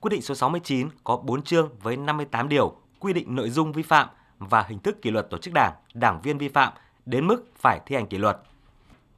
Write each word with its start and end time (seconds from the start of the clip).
Quyết 0.00 0.08
định 0.10 0.22
số 0.22 0.34
69 0.34 0.88
có 1.04 1.16
4 1.16 1.42
chương 1.42 1.70
với 1.82 1.96
58 1.96 2.48
điều 2.48 2.74
quy 3.00 3.12
định 3.12 3.36
nội 3.36 3.50
dung 3.50 3.72
vi 3.72 3.82
phạm 3.82 4.08
và 4.38 4.62
hình 4.62 4.78
thức 4.78 5.02
kỷ 5.02 5.10
luật 5.10 5.30
tổ 5.30 5.38
chức 5.38 5.54
đảng, 5.54 5.72
đảng 5.94 6.20
viên 6.22 6.38
vi 6.38 6.48
phạm 6.48 6.72
đến 7.06 7.26
mức 7.26 7.44
phải 7.56 7.80
thi 7.86 7.96
hành 7.96 8.06
kỷ 8.06 8.18
luật. 8.18 8.38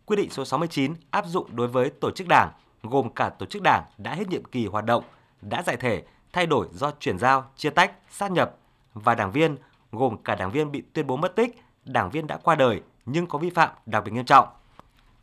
Quy 0.06 0.16
định 0.16 0.30
số 0.30 0.45
69 0.45 0.95
áp 1.10 1.26
dụng 1.26 1.56
đối 1.56 1.68
với 1.68 1.90
tổ 1.90 2.10
chức 2.10 2.26
đảng 2.29 2.50
gồm 2.82 3.14
cả 3.14 3.29
tổ 3.29 3.46
chức 3.46 3.62
đảng 3.62 3.84
đã 3.98 4.14
hết 4.14 4.29
nhiệm 4.29 4.45
kỳ 4.45 4.66
hoạt 4.66 4.84
động, 4.84 5.04
đã 5.42 5.62
giải 5.62 5.76
thể, 5.76 6.03
thay 6.32 6.46
đổi 6.46 6.68
do 6.73 6.93
chuyển 7.01 7.19
giao, 7.19 7.51
chia 7.57 7.71
tách, 7.71 7.93
sát 8.11 8.30
nhập 8.33 8.57
và 8.95 9.14
đảng 9.14 9.33
viên 9.33 9.57
gồm 9.93 10.23
cả 10.23 10.35
đảng 10.35 10.51
viên 10.51 10.73
bị 10.73 10.83
tuyên 10.93 11.07
bố 11.07 11.17
mất 11.17 11.37
tích, 11.37 11.62
đảng 11.85 12.11
viên 12.11 12.27
đã 12.27 12.39
qua 12.43 12.55
đời 12.55 12.83
nhưng 13.07 13.27
có 13.27 13.39
vi 13.39 13.51
phạm 13.51 13.71
đặc 13.87 14.05
biệt 14.05 14.12
nghiêm 14.12 14.25
trọng. 14.25 14.49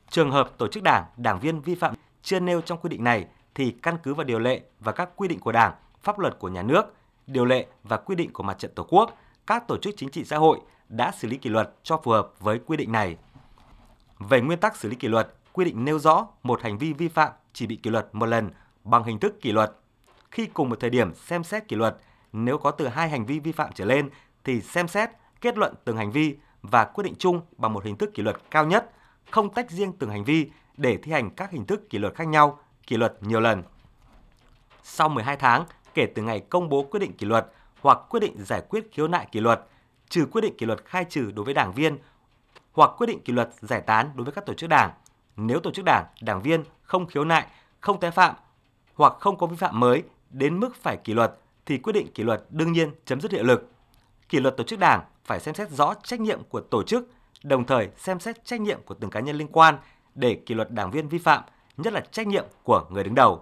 Trường 0.09 0.31
hợp 0.31 0.57
tổ 0.57 0.67
chức 0.67 0.83
đảng, 0.83 1.05
đảng 1.17 1.39
viên 1.39 1.61
vi 1.61 1.75
phạm 1.75 1.95
chưa 2.23 2.39
nêu 2.39 2.61
trong 2.61 2.79
quy 2.81 2.89
định 2.89 3.03
này 3.03 3.27
thì 3.55 3.71
căn 3.71 3.97
cứ 4.03 4.13
vào 4.13 4.23
điều 4.23 4.39
lệ 4.39 4.61
và 4.79 4.91
các 4.91 5.09
quy 5.15 5.27
định 5.27 5.39
của 5.39 5.51
Đảng, 5.51 5.73
pháp 6.01 6.19
luật 6.19 6.39
của 6.39 6.49
nhà 6.49 6.63
nước, 6.63 6.93
điều 7.27 7.45
lệ 7.45 7.67
và 7.83 7.97
quy 7.97 8.15
định 8.15 8.33
của 8.33 8.43
Mặt 8.43 8.59
trận 8.59 8.71
Tổ 8.75 8.85
quốc, 8.89 9.17
các 9.47 9.67
tổ 9.67 9.77
chức 9.77 9.93
chính 9.97 10.09
trị 10.09 10.23
xã 10.23 10.37
hội 10.37 10.59
đã 10.89 11.11
xử 11.11 11.27
lý 11.27 11.37
kỷ 11.37 11.49
luật 11.49 11.75
cho 11.83 11.97
phù 12.03 12.11
hợp 12.11 12.31
với 12.39 12.59
quy 12.65 12.77
định 12.77 12.91
này. 12.91 13.17
Về 14.19 14.41
nguyên 14.41 14.59
tắc 14.59 14.75
xử 14.75 14.89
lý 14.89 14.95
kỷ 14.95 15.07
luật, 15.07 15.35
quy 15.53 15.65
định 15.65 15.85
nêu 15.85 15.99
rõ 15.99 16.27
một 16.43 16.61
hành 16.61 16.77
vi 16.77 16.93
vi 16.93 17.07
phạm 17.07 17.31
chỉ 17.53 17.67
bị 17.67 17.75
kỷ 17.75 17.89
luật 17.89 18.07
một 18.11 18.25
lần 18.25 18.49
bằng 18.83 19.03
hình 19.03 19.19
thức 19.19 19.41
kỷ 19.41 19.51
luật. 19.51 19.71
Khi 20.31 20.45
cùng 20.45 20.69
một 20.69 20.79
thời 20.79 20.89
điểm 20.89 21.15
xem 21.15 21.43
xét 21.43 21.67
kỷ 21.67 21.75
luật, 21.75 21.97
nếu 22.33 22.57
có 22.57 22.71
từ 22.71 22.87
hai 22.87 23.09
hành 23.09 23.25
vi 23.25 23.39
vi 23.39 23.51
phạm 23.51 23.71
trở 23.73 23.85
lên 23.85 24.09
thì 24.43 24.61
xem 24.61 24.87
xét 24.87 25.09
kết 25.41 25.57
luận 25.57 25.73
từng 25.83 25.97
hành 25.97 26.11
vi 26.11 26.37
và 26.61 26.85
quyết 26.85 27.03
định 27.03 27.15
chung 27.19 27.41
bằng 27.57 27.73
một 27.73 27.83
hình 27.83 27.97
thức 27.97 28.13
kỷ 28.13 28.23
luật 28.23 28.37
cao 28.51 28.65
nhất, 28.65 28.91
không 29.31 29.53
tách 29.53 29.71
riêng 29.71 29.93
từng 29.99 30.09
hành 30.09 30.23
vi 30.23 30.49
để 30.77 30.97
thi 30.97 31.11
hành 31.11 31.29
các 31.29 31.51
hình 31.51 31.65
thức 31.65 31.89
kỷ 31.89 31.97
luật 31.97 32.15
khác 32.15 32.27
nhau, 32.27 32.59
kỷ 32.89 32.97
luật 32.97 33.13
nhiều 33.21 33.39
lần. 33.39 33.63
Sau 34.83 35.09
12 35.09 35.37
tháng 35.37 35.65
kể 35.93 36.05
từ 36.15 36.21
ngày 36.21 36.39
công 36.39 36.69
bố 36.69 36.83
quyết 36.83 36.99
định 36.99 37.13
kỷ 37.13 37.25
luật 37.25 37.47
hoặc 37.81 37.99
quyết 38.09 38.19
định 38.19 38.45
giải 38.45 38.61
quyết 38.69 38.91
khiếu 38.91 39.07
nại 39.07 39.27
kỷ 39.31 39.39
luật, 39.39 39.61
trừ 40.09 40.25
quyết 40.31 40.41
định 40.41 40.57
kỷ 40.57 40.65
luật 40.65 40.85
khai 40.85 41.05
trừ 41.09 41.31
đối 41.35 41.45
với 41.45 41.53
đảng 41.53 41.73
viên 41.73 41.97
hoặc 42.71 42.91
quyết 42.97 43.07
định 43.07 43.19
kỷ 43.19 43.33
luật 43.33 43.49
giải 43.61 43.81
tán 43.81 44.11
đối 44.15 44.25
với 44.25 44.33
các 44.33 44.45
tổ 44.45 44.53
chức 44.53 44.69
đảng, 44.69 44.91
nếu 45.35 45.59
tổ 45.59 45.71
chức 45.71 45.85
đảng, 45.85 46.05
đảng 46.21 46.41
viên 46.41 46.63
không 46.81 47.05
khiếu 47.07 47.25
nại, 47.25 47.47
không 47.79 47.99
tái 47.99 48.11
phạm 48.11 48.35
hoặc 48.95 49.13
không 49.19 49.37
có 49.37 49.47
vi 49.47 49.55
phạm 49.55 49.79
mới 49.79 50.03
đến 50.29 50.59
mức 50.59 50.75
phải 50.75 50.97
kỷ 50.97 51.13
luật 51.13 51.35
thì 51.65 51.77
quyết 51.77 51.93
định 51.93 52.11
kỷ 52.13 52.23
luật 52.23 52.43
đương 52.49 52.71
nhiên 52.71 52.91
chấm 53.05 53.21
dứt 53.21 53.31
hiệu 53.31 53.43
lực. 53.43 53.71
Kỷ 54.29 54.39
luật 54.39 54.57
tổ 54.57 54.63
chức 54.63 54.79
đảng 54.79 55.01
phải 55.25 55.39
xem 55.39 55.55
xét 55.55 55.69
rõ 55.69 55.93
trách 56.03 56.19
nhiệm 56.19 56.43
của 56.43 56.61
tổ 56.61 56.83
chức, 56.83 57.09
đồng 57.43 57.65
thời 57.65 57.89
xem 57.97 58.19
xét 58.19 58.45
trách 58.45 58.61
nhiệm 58.61 58.81
của 58.85 58.93
từng 58.93 59.09
cá 59.09 59.19
nhân 59.19 59.35
liên 59.35 59.47
quan 59.51 59.77
để 60.15 60.41
kỷ 60.45 60.55
luật 60.55 60.71
đảng 60.71 60.91
viên 60.91 61.07
vi 61.07 61.17
phạm, 61.17 61.43
nhất 61.81 61.93
là 61.93 61.99
trách 62.11 62.27
nhiệm 62.27 62.45
của 62.63 62.85
người 62.89 63.03
đứng 63.03 63.15
đầu. 63.15 63.41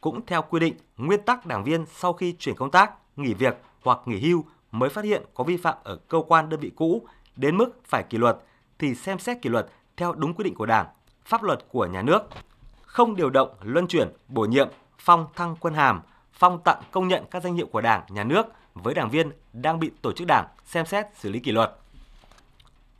Cũng 0.00 0.26
theo 0.26 0.42
quy 0.42 0.60
định, 0.60 0.74
nguyên 0.96 1.22
tắc 1.22 1.46
đảng 1.46 1.64
viên 1.64 1.86
sau 1.94 2.12
khi 2.12 2.36
chuyển 2.38 2.54
công 2.54 2.70
tác, 2.70 2.92
nghỉ 3.16 3.34
việc 3.34 3.58
hoặc 3.82 3.98
nghỉ 4.04 4.20
hưu 4.20 4.44
mới 4.70 4.90
phát 4.90 5.04
hiện 5.04 5.22
có 5.34 5.44
vi 5.44 5.56
phạm 5.56 5.76
ở 5.82 5.96
cơ 5.96 6.22
quan 6.28 6.48
đơn 6.48 6.60
vị 6.60 6.70
cũ 6.76 7.06
đến 7.36 7.56
mức 7.56 7.80
phải 7.84 8.02
kỷ 8.02 8.18
luật 8.18 8.38
thì 8.78 8.94
xem 8.94 9.18
xét 9.18 9.42
kỷ 9.42 9.50
luật 9.50 9.66
theo 9.96 10.12
đúng 10.12 10.34
quy 10.34 10.44
định 10.44 10.54
của 10.54 10.66
Đảng, 10.66 10.86
pháp 11.24 11.42
luật 11.42 11.64
của 11.68 11.86
nhà 11.86 12.02
nước, 12.02 12.22
không 12.82 13.16
điều 13.16 13.30
động, 13.30 13.48
luân 13.62 13.86
chuyển, 13.86 14.12
bổ 14.28 14.44
nhiệm, 14.44 14.68
phong 14.98 15.26
thăng 15.34 15.56
quân 15.60 15.74
hàm, 15.74 16.00
phong 16.32 16.62
tặng 16.64 16.82
công 16.90 17.08
nhận 17.08 17.24
các 17.30 17.42
danh 17.42 17.54
hiệu 17.54 17.66
của 17.66 17.80
Đảng, 17.80 18.02
nhà 18.08 18.24
nước 18.24 18.46
với 18.74 18.94
đảng 18.94 19.10
viên 19.10 19.30
đang 19.52 19.80
bị 19.80 19.90
tổ 20.02 20.12
chức 20.12 20.26
Đảng 20.26 20.46
xem 20.64 20.86
xét 20.86 21.06
xử 21.14 21.30
lý 21.30 21.40
kỷ 21.40 21.52
luật. 21.52 21.78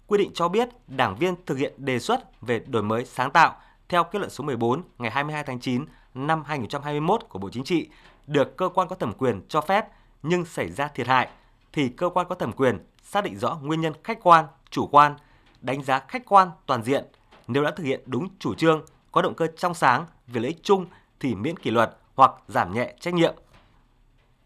Quy 0.07 0.19
định 0.19 0.31
cho 0.35 0.49
biết 0.49 0.69
đảng 0.87 1.17
viên 1.17 1.35
thực 1.47 1.59
hiện 1.59 1.73
đề 1.77 1.99
xuất 1.99 2.41
về 2.41 2.59
đổi 2.67 2.83
mới 2.83 3.05
sáng 3.05 3.31
tạo 3.31 3.57
theo 3.93 4.05
kết 4.05 4.19
luận 4.19 4.31
số 4.31 4.45
14 4.45 4.83
ngày 4.99 5.11
22 5.11 5.45
tháng 5.45 5.61
9 5.61 5.85
năm 6.15 6.45
2021 6.47 7.21
của 7.29 7.39
Bộ 7.39 7.51
Chính 7.51 7.65
trị 7.65 7.89
được 8.27 8.57
cơ 8.57 8.69
quan 8.69 8.89
có 8.89 8.97
thẩm 8.97 9.13
quyền 9.13 9.41
cho 9.49 9.61
phép 9.61 9.87
nhưng 10.23 10.45
xảy 10.45 10.71
ra 10.71 10.89
thiệt 10.89 11.07
hại 11.07 11.29
thì 11.73 11.89
cơ 11.89 12.09
quan 12.09 12.27
có 12.29 12.35
thẩm 12.35 12.53
quyền 12.53 12.79
xác 13.03 13.25
định 13.25 13.39
rõ 13.39 13.59
nguyên 13.63 13.81
nhân 13.81 13.93
khách 14.05 14.19
quan, 14.23 14.45
chủ 14.71 14.87
quan, 14.87 15.15
đánh 15.61 15.83
giá 15.83 15.99
khách 16.09 16.23
quan 16.27 16.51
toàn 16.67 16.83
diện. 16.83 17.05
Nếu 17.47 17.63
đã 17.63 17.71
thực 17.71 17.85
hiện 17.85 18.01
đúng 18.07 18.29
chủ 18.39 18.55
trương, 18.55 18.85
có 19.13 19.23
động 19.23 19.35
cơ 19.35 19.47
trong 19.57 19.75
sáng 19.75 20.07
vì 20.27 20.41
lợi 20.41 20.49
ích 20.49 20.63
chung 20.63 20.87
thì 21.21 21.35
miễn 21.35 21.57
kỷ 21.57 21.71
luật 21.71 21.97
hoặc 22.15 22.33
giảm 22.49 22.75
nhẹ 22.75 22.95
trách 23.01 23.15
nhiệm. 23.15 23.35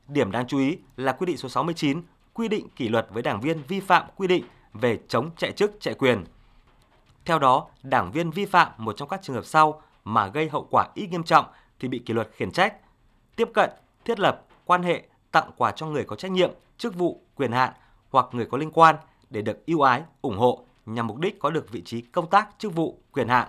Điểm 0.08 0.30
đáng 0.30 0.46
chú 0.46 0.58
ý 0.58 0.78
là 0.96 1.12
quy 1.12 1.26
định 1.26 1.36
số 1.36 1.48
69 1.48 2.02
quy 2.34 2.48
định 2.48 2.68
kỷ 2.76 2.88
luật 2.88 3.06
với 3.10 3.22
đảng 3.22 3.40
viên 3.40 3.62
vi 3.68 3.80
phạm 3.80 4.04
quy 4.16 4.26
định 4.26 4.44
về 4.72 4.98
chống 5.08 5.30
chạy 5.36 5.52
chức 5.52 5.76
chạy 5.80 5.94
quyền. 5.94 6.24
Theo 7.26 7.38
đó, 7.38 7.66
đảng 7.82 8.12
viên 8.12 8.30
vi 8.30 8.46
phạm 8.46 8.72
một 8.78 8.96
trong 8.96 9.08
các 9.08 9.22
trường 9.22 9.36
hợp 9.36 9.44
sau 9.44 9.82
mà 10.04 10.26
gây 10.26 10.48
hậu 10.48 10.68
quả 10.70 10.88
ít 10.94 11.06
nghiêm 11.10 11.22
trọng 11.22 11.44
thì 11.80 11.88
bị 11.88 11.98
kỷ 11.98 12.14
luật 12.14 12.30
khiển 12.32 12.50
trách. 12.50 12.74
Tiếp 13.36 13.48
cận, 13.54 13.70
thiết 14.04 14.20
lập, 14.20 14.44
quan 14.64 14.82
hệ, 14.82 15.02
tặng 15.32 15.50
quà 15.56 15.72
cho 15.72 15.86
người 15.86 16.04
có 16.04 16.16
trách 16.16 16.30
nhiệm, 16.30 16.50
chức 16.78 16.94
vụ, 16.94 17.20
quyền 17.34 17.52
hạn 17.52 17.72
hoặc 18.10 18.26
người 18.32 18.46
có 18.46 18.58
liên 18.58 18.70
quan 18.70 18.96
để 19.30 19.42
được 19.42 19.66
ưu 19.66 19.80
ái, 19.80 20.02
ủng 20.22 20.38
hộ 20.38 20.64
nhằm 20.86 21.06
mục 21.06 21.18
đích 21.18 21.38
có 21.40 21.50
được 21.50 21.70
vị 21.70 21.82
trí 21.82 22.00
công 22.00 22.30
tác, 22.30 22.48
chức 22.58 22.74
vụ, 22.74 22.98
quyền 23.12 23.28
hạn. 23.28 23.48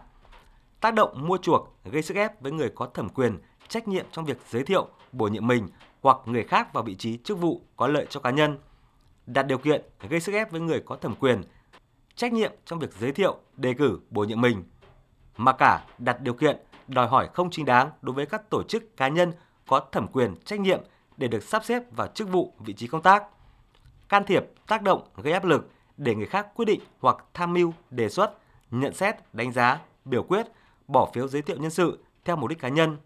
Tác 0.82 0.94
động 0.94 1.28
mua 1.28 1.38
chuộc, 1.38 1.80
gây 1.84 2.02
sức 2.02 2.18
ép 2.18 2.42
với 2.42 2.52
người 2.52 2.70
có 2.76 2.86
thẩm 2.86 3.10
quyền, 3.10 3.38
trách 3.68 3.88
nhiệm 3.88 4.06
trong 4.12 4.26
việc 4.26 4.38
giới 4.50 4.64
thiệu, 4.64 4.88
bổ 5.12 5.28
nhiệm 5.28 5.48
mình 5.48 5.68
hoặc 6.02 6.18
người 6.26 6.44
khác 6.44 6.74
vào 6.74 6.84
vị 6.84 6.96
trí 6.96 7.18
chức 7.18 7.40
vụ 7.40 7.62
có 7.76 7.88
lợi 7.88 8.06
cho 8.10 8.20
cá 8.20 8.30
nhân. 8.30 8.58
Đặt 9.26 9.44
điều 9.44 9.58
kiện 9.58 9.82
gây 10.10 10.20
sức 10.20 10.32
ép 10.32 10.52
với 10.52 10.62
người 10.62 10.84
có 10.86 10.96
thẩm 10.96 11.16
quyền, 11.16 11.44
trách 12.18 12.34
nhiệm 12.34 12.52
trong 12.66 12.80
việc 12.80 12.94
giới 13.00 13.12
thiệu, 13.12 13.38
đề 13.58 13.74
cử, 13.74 14.00
bổ 14.10 14.24
nhiệm 14.24 14.42
mình. 14.42 14.64
Mà 15.38 15.54
cả 15.54 15.86
đặt 15.98 16.22
điều 16.22 16.34
kiện 16.34 16.58
đòi 16.88 17.08
hỏi 17.08 17.30
không 17.34 17.50
chính 17.50 17.66
đáng 17.66 17.90
đối 18.02 18.16
với 18.16 18.26
các 18.26 18.50
tổ 18.50 18.64
chức 18.64 18.98
cá 18.98 19.08
nhân 19.08 19.34
có 19.68 19.80
thẩm 19.92 20.08
quyền, 20.08 20.36
trách 20.46 20.60
nhiệm 20.60 20.80
để 21.18 21.28
được 21.28 21.44
sắp 21.44 21.66
xếp 21.66 21.84
vào 21.92 22.08
chức 22.08 22.30
vụ, 22.30 22.54
vị 22.60 22.74
trí 22.74 22.88
công 22.88 23.02
tác. 23.02 23.24
Can 24.10 24.24
thiệp, 24.26 24.46
tác 24.68 24.82
động, 24.82 25.02
gây 25.16 25.34
áp 25.34 25.46
lực 25.46 25.70
để 25.98 26.16
người 26.16 26.26
khác 26.26 26.48
quyết 26.56 26.66
định 26.66 26.80
hoặc 27.00 27.18
tham 27.34 27.54
mưu, 27.54 27.74
đề 27.90 28.10
xuất, 28.10 28.38
nhận 28.72 28.94
xét, 28.94 29.16
đánh 29.34 29.52
giá, 29.52 29.80
biểu 30.06 30.24
quyết, 30.24 30.48
bỏ 30.88 31.10
phiếu 31.14 31.28
giới 31.28 31.42
thiệu 31.42 31.58
nhân 31.58 31.72
sự 31.72 32.04
theo 32.26 32.36
mục 32.36 32.50
đích 32.50 32.60
cá 32.60 32.70
nhân, 32.70 32.98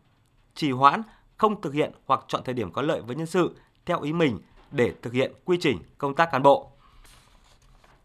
trì 0.55 0.71
hoãn, 0.71 1.01
không 1.37 1.61
thực 1.61 1.73
hiện 1.73 1.91
hoặc 2.05 2.25
chọn 2.27 2.41
thời 2.45 2.53
điểm 2.53 2.71
có 2.71 2.81
lợi 2.81 3.01
với 3.01 3.15
nhân 3.15 3.27
sự 3.27 3.55
theo 3.85 4.01
ý 4.01 4.13
mình 4.13 4.39
để 4.71 4.93
thực 5.01 5.13
hiện 5.13 5.33
quy 5.45 5.57
trình 5.61 5.79
công 5.97 6.15
tác 6.15 6.31
cán 6.31 6.43
bộ. 6.43 6.70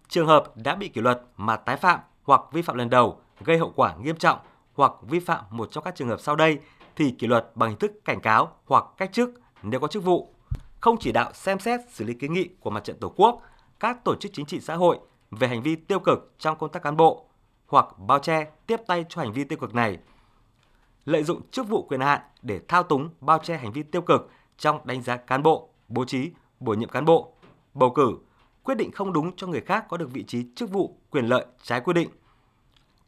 Trường 0.09 0.27
hợp 0.27 0.57
đã 0.57 0.75
bị 0.75 0.89
kỷ 0.89 1.01
luật 1.01 1.23
mà 1.37 1.57
tái 1.57 1.77
phạm 1.77 2.01
hoặc 2.23 2.41
vi 2.53 2.63
phạm 2.63 2.77
lần 2.77 2.91
đầu 2.91 3.21
gây 3.45 3.59
hậu 3.59 3.73
quả 3.77 3.95
nghiêm 3.97 4.17
trọng 4.17 4.39
hoặc 4.75 4.93
vi 5.03 5.21
phạm 5.21 5.45
một 5.51 5.69
trong 5.73 5.85
các 5.85 5.97
trường 5.97 6.09
hợp 6.09 6.21
sau 6.21 6.37
đây 6.37 6.59
thì 6.97 7.11
kỷ 7.11 7.27
luật 7.27 7.51
bằng 7.55 7.69
hình 7.69 7.79
thức 7.79 7.93
cảnh 8.05 8.21
cáo 8.21 8.53
hoặc 8.65 8.85
cách 8.97 9.13
chức 9.13 9.31
nếu 9.63 9.81
có 9.81 9.89
chức 9.89 10.05
vụ, 10.05 10.35
không 10.81 10.97
chỉ 11.01 11.13
đạo 11.13 11.31
xem 11.35 11.59
xét 11.59 11.81
xử 11.91 12.05
lý 12.05 12.15
kiến 12.15 12.33
nghị 12.33 12.49
của 12.61 12.71
mặt 12.71 12.85
trận 12.85 12.97
Tổ 13.01 13.13
quốc, 13.17 13.43
các 13.81 14.05
tổ 14.05 14.15
chức 14.15 14.33
chính 14.35 14.47
trị 14.47 14.61
xã 14.61 14.75
hội 14.75 14.99
về 15.31 15.49
hành 15.49 15.63
vi 15.63 15.77
tiêu 15.77 15.99
cực 15.99 16.33
trong 16.39 16.59
công 16.59 16.73
tác 16.73 16.83
cán 16.83 16.97
bộ 16.97 17.27
hoặc 17.67 17.99
bao 17.99 18.19
che 18.19 18.45
tiếp 18.67 18.81
tay 18.87 19.05
cho 19.09 19.23
hành 19.23 19.33
vi 19.33 19.45
tiêu 19.45 19.59
cực 19.59 19.75
này. 19.75 19.99
Lợi 21.05 21.23
dụng 21.23 21.51
chức 21.51 21.69
vụ 21.69 21.87
quyền 21.89 22.01
hạn 22.01 22.21
để 22.43 22.61
thao 22.69 22.83
túng 22.83 23.11
bao 23.21 23.39
che 23.39 23.57
hành 23.57 23.73
vi 23.73 23.83
tiêu 23.83 24.03
cực 24.03 24.31
trong 24.59 24.81
đánh 24.85 25.03
giá 25.03 25.17
cán 25.17 25.43
bộ, 25.43 25.69
bố 25.89 26.05
trí, 26.05 26.31
bổ 26.61 26.75
nhiệm 26.75 26.89
cán 26.89 27.05
bộ, 27.05 27.33
bầu 27.75 27.91
cử, 27.91 28.19
quyết 28.67 28.75
định 28.75 28.93
không 28.93 29.13
đúng 29.13 29.37
cho 29.37 29.47
người 29.47 29.61
khác 29.61 29.87
có 29.89 29.97
được 29.97 30.13
vị 30.13 30.23
trí 30.23 30.47
chức 30.57 30.71
vụ 30.71 30.97
quyền 31.11 31.27
lợi 31.27 31.47
trái 31.63 31.81
quy 31.81 31.93
định. 31.93 32.09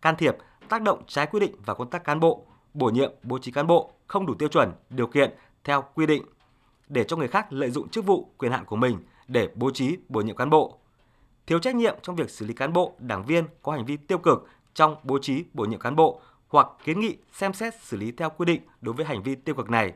Can 0.02 0.16
thiệp, 0.16 0.36
tác 0.68 0.82
động 0.82 1.02
trái 1.06 1.26
quy 1.26 1.40
định 1.40 1.54
vào 1.66 1.76
công 1.76 1.90
tác 1.90 2.04
cán 2.04 2.20
bộ, 2.20 2.46
bổ 2.74 2.90
nhiệm, 2.90 3.12
bố 3.22 3.38
trí 3.38 3.52
cán 3.52 3.66
bộ 3.66 3.92
không 4.06 4.26
đủ 4.26 4.34
tiêu 4.34 4.48
chuẩn, 4.48 4.72
điều 4.90 5.06
kiện 5.06 5.34
theo 5.64 5.84
quy 5.94 6.06
định 6.06 6.22
để 6.88 7.04
cho 7.04 7.16
người 7.16 7.28
khác 7.28 7.52
lợi 7.52 7.70
dụng 7.70 7.88
chức 7.88 8.06
vụ 8.06 8.30
quyền 8.38 8.52
hạn 8.52 8.64
của 8.64 8.76
mình 8.76 8.98
để 9.28 9.48
bố 9.54 9.70
trí 9.70 9.96
bổ 10.08 10.20
nhiệm 10.20 10.36
cán 10.36 10.50
bộ. 10.50 10.78
Thiếu 11.46 11.58
trách 11.58 11.74
nhiệm 11.74 11.96
trong 12.02 12.16
việc 12.16 12.30
xử 12.30 12.46
lý 12.46 12.54
cán 12.54 12.72
bộ, 12.72 12.94
đảng 12.98 13.24
viên 13.24 13.44
có 13.62 13.72
hành 13.72 13.84
vi 13.84 13.96
tiêu 13.96 14.18
cực 14.18 14.46
trong 14.74 14.96
bố 15.02 15.18
trí 15.18 15.44
bổ 15.52 15.64
nhiệm 15.64 15.80
cán 15.80 15.96
bộ 15.96 16.20
hoặc 16.48 16.66
kiến 16.84 17.00
nghị 17.00 17.16
xem 17.32 17.52
xét 17.52 17.74
xử 17.82 17.96
lý 17.96 18.12
theo 18.12 18.30
quy 18.30 18.44
định 18.44 18.62
đối 18.80 18.94
với 18.94 19.06
hành 19.06 19.22
vi 19.22 19.34
tiêu 19.34 19.54
cực 19.54 19.70
này. 19.70 19.92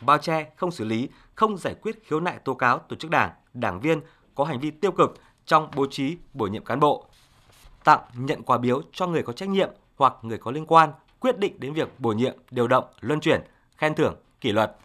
Bao 0.00 0.18
che, 0.18 0.52
không 0.56 0.70
xử 0.70 0.84
lý, 0.84 1.08
không 1.34 1.56
giải 1.56 1.74
quyết 1.74 2.06
khiếu 2.06 2.20
nại 2.20 2.38
tố 2.38 2.54
cáo 2.54 2.78
tổ 2.78 2.96
chức 2.96 3.10
đảng, 3.10 3.30
đảng 3.54 3.80
viên 3.80 4.00
có 4.34 4.44
hành 4.44 4.60
vi 4.60 4.70
tiêu 4.70 4.92
cực 4.92 5.14
trong 5.46 5.70
bố 5.76 5.86
trí 5.90 6.16
bổ 6.34 6.46
nhiệm 6.46 6.64
cán 6.64 6.80
bộ. 6.80 7.06
Tặng, 7.84 8.00
nhận 8.14 8.42
quà 8.42 8.58
biếu 8.58 8.82
cho 8.92 9.06
người 9.06 9.22
có 9.22 9.32
trách 9.32 9.48
nhiệm 9.48 9.70
hoặc 9.96 10.14
người 10.22 10.38
có 10.38 10.50
liên 10.50 10.66
quan 10.66 10.92
quyết 11.20 11.38
định 11.38 11.60
đến 11.60 11.72
việc 11.72 11.88
bổ 12.00 12.12
nhiệm, 12.12 12.34
điều 12.50 12.68
động, 12.68 12.84
luân 13.00 13.20
chuyển, 13.20 13.40
khen 13.76 13.94
thưởng, 13.94 14.16
kỷ 14.40 14.52
luật 14.52 14.76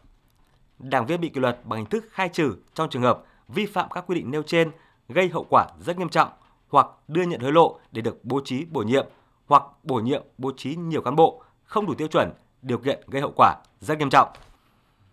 đảng 0.79 1.05
viên 1.05 1.21
bị 1.21 1.29
kỷ 1.29 1.39
luật 1.39 1.59
bằng 1.63 1.79
hình 1.79 1.89
thức 1.89 2.05
khai 2.11 2.29
trừ 2.29 2.55
trong 2.73 2.89
trường 2.89 3.01
hợp 3.01 3.23
vi 3.47 3.65
phạm 3.65 3.89
các 3.93 4.03
quy 4.07 4.15
định 4.15 4.31
nêu 4.31 4.43
trên 4.43 4.71
gây 5.09 5.29
hậu 5.29 5.45
quả 5.49 5.67
rất 5.79 5.97
nghiêm 5.97 6.09
trọng 6.09 6.29
hoặc 6.69 6.87
đưa 7.07 7.23
nhận 7.23 7.39
hối 7.39 7.51
lộ 7.51 7.79
để 7.91 8.01
được 8.01 8.25
bố 8.25 8.41
trí 8.45 8.65
bổ 8.65 8.81
nhiệm 8.81 9.05
hoặc 9.45 9.63
bổ 9.83 9.95
nhiệm 9.95 10.23
bố 10.37 10.51
trí 10.57 10.75
nhiều 10.75 11.01
cán 11.01 11.15
bộ 11.15 11.43
không 11.63 11.85
đủ 11.85 11.93
tiêu 11.93 12.07
chuẩn, 12.07 12.33
điều 12.61 12.77
kiện 12.77 12.99
gây 13.07 13.21
hậu 13.21 13.33
quả 13.35 13.55
rất 13.79 13.97
nghiêm 13.97 14.09
trọng. 14.09 14.29